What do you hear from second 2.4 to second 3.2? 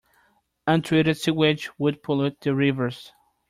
the rivers.